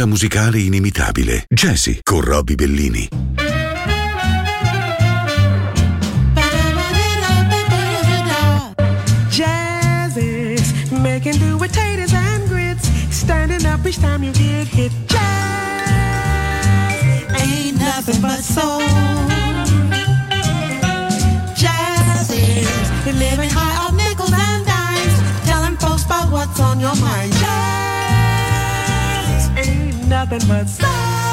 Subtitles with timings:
[0.00, 1.44] impronta musicale inimitabile.
[1.48, 3.08] Jazzy con Robbie Bellini.
[9.30, 12.88] Jazzy's making do with taters and grits.
[13.10, 14.92] Standing up each time you get hit.
[15.06, 15.20] Jazz
[17.40, 18.80] ain't nothing but soul.
[30.32, 31.29] and my style.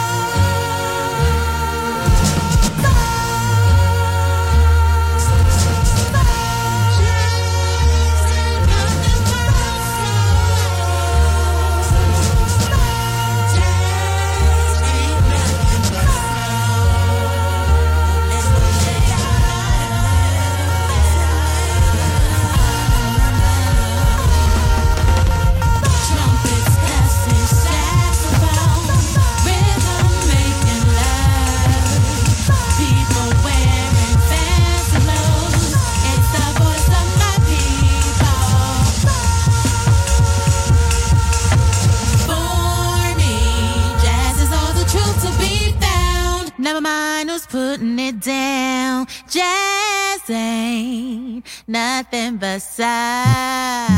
[47.57, 49.07] putting it down.
[49.27, 53.97] Jazz ain't nothing but side.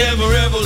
[0.00, 0.59] Never ever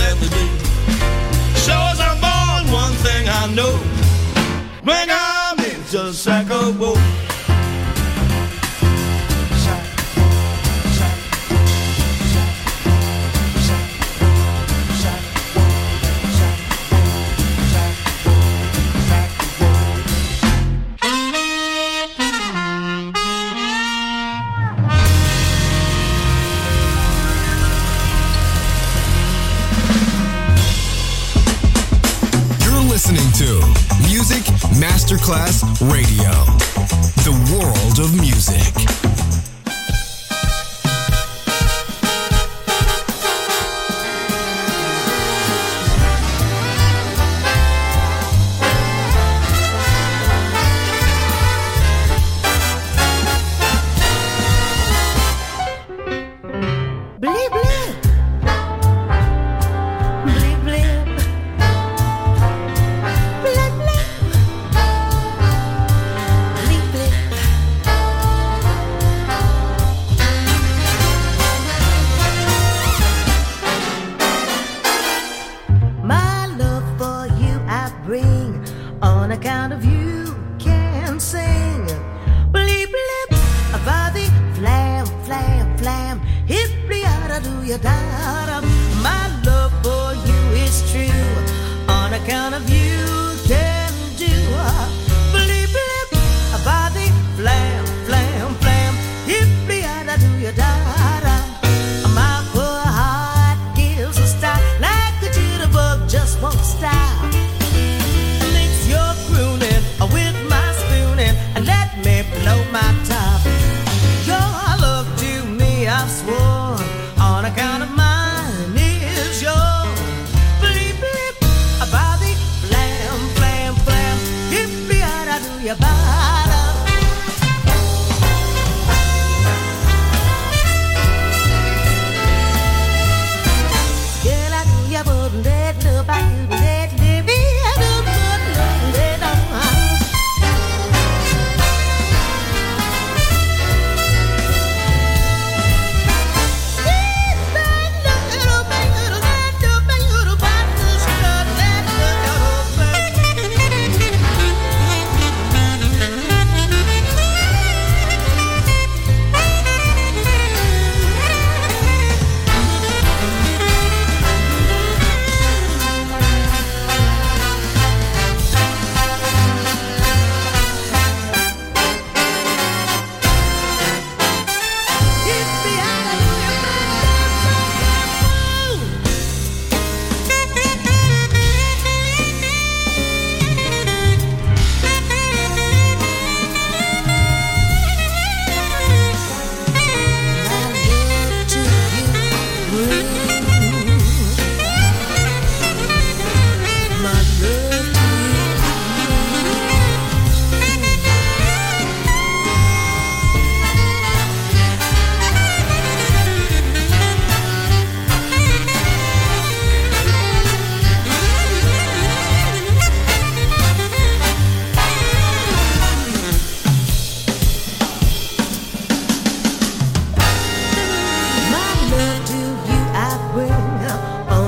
[35.24, 36.63] Masterclass Radio,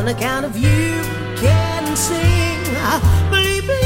[0.07, 1.03] on account of you
[1.37, 2.77] can sing.
[2.77, 3.86] I.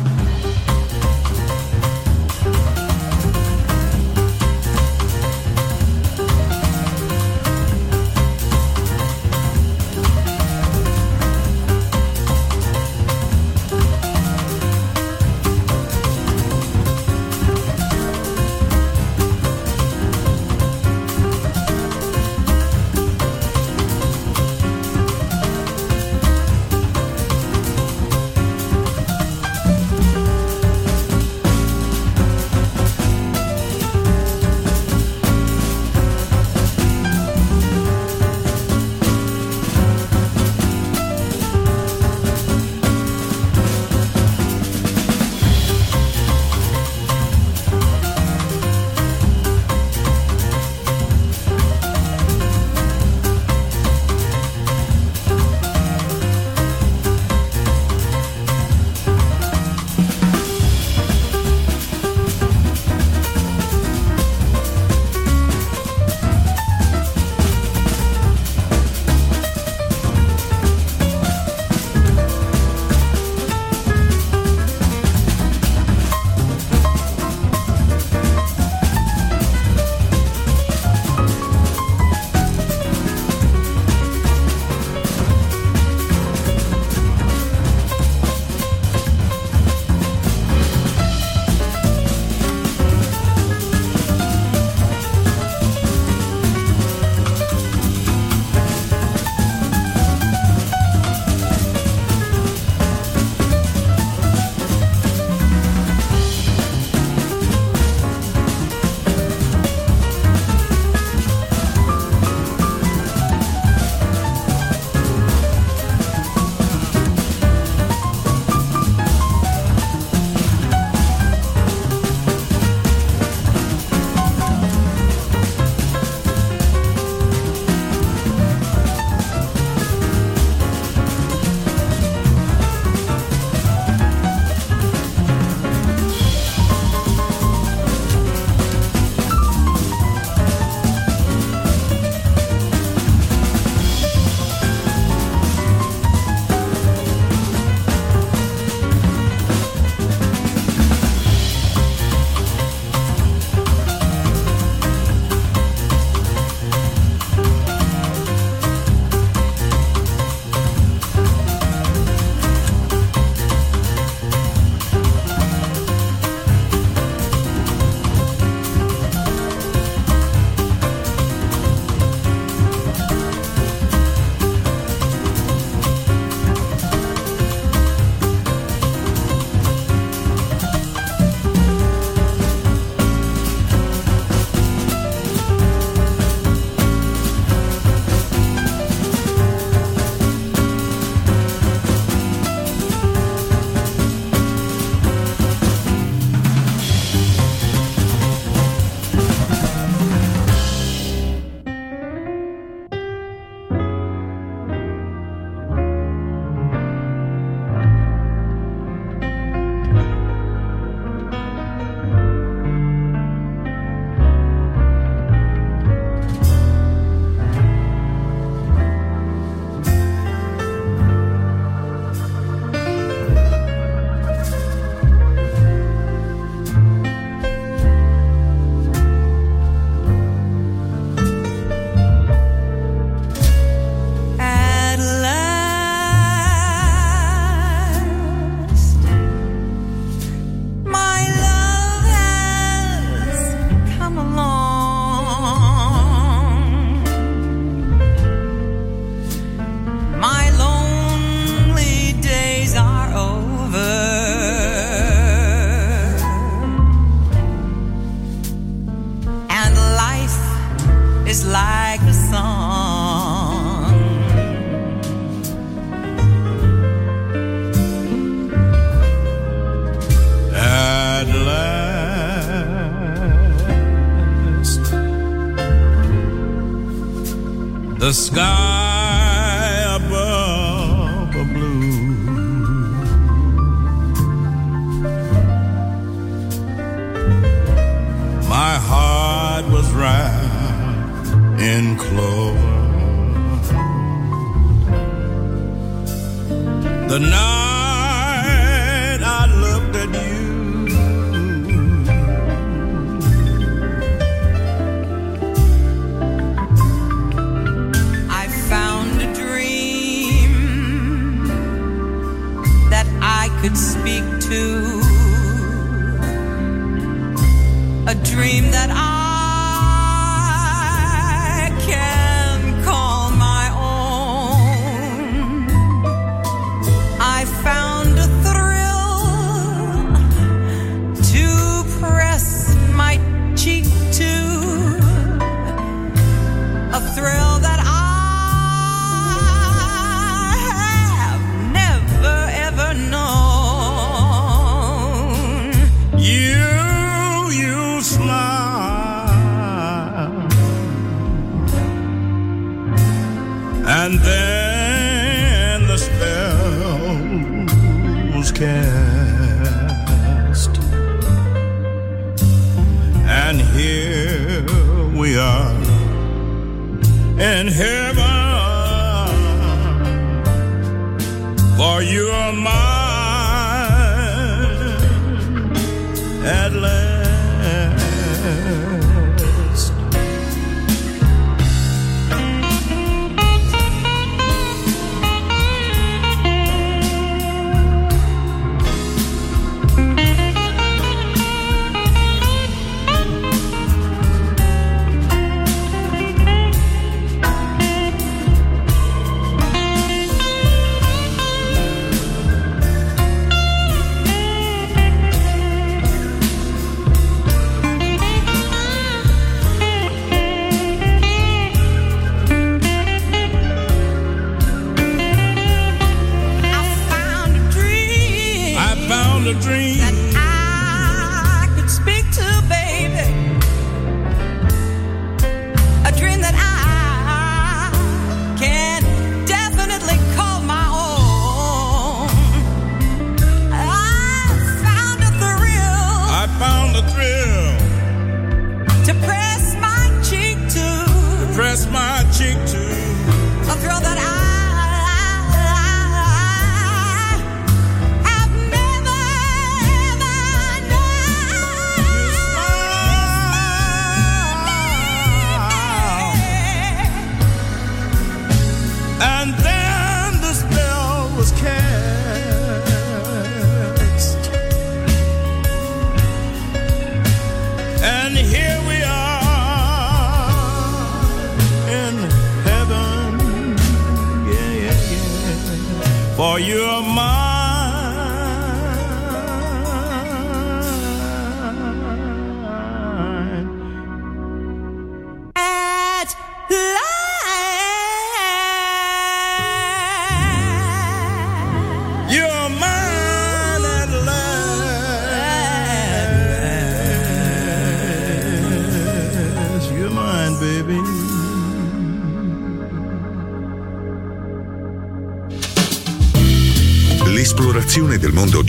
[297.11, 297.50] The night